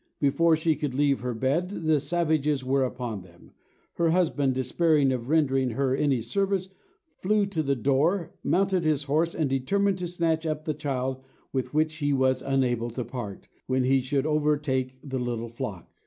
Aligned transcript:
Before 0.19 0.57
she 0.57 0.75
could 0.75 0.95
leave 0.95 1.19
her 1.19 1.35
bed, 1.35 1.69
the 1.69 1.99
savages 1.99 2.65
were 2.65 2.83
upon 2.83 3.21
them. 3.21 3.51
Her 3.97 4.09
husband, 4.09 4.55
despairing 4.55 5.11
of 5.11 5.29
rendering 5.29 5.69
her 5.73 5.95
any 5.95 6.21
service, 6.21 6.69
flew 7.19 7.45
to 7.45 7.61
the 7.61 7.75
door, 7.75 8.33
mounted 8.43 8.83
his 8.83 9.03
horse, 9.03 9.35
and 9.35 9.47
determined 9.47 9.99
to 9.99 10.07
snatch 10.07 10.43
up 10.43 10.65
the 10.65 10.73
child 10.73 11.21
with 11.53 11.75
which 11.75 11.97
he 11.97 12.13
was 12.13 12.41
unable 12.41 12.89
to 12.89 13.05
part, 13.05 13.47
when 13.67 13.83
he 13.83 14.01
should 14.01 14.25
overtake 14.25 14.97
the 15.03 15.19
little 15.19 15.49
flock. 15.49 15.87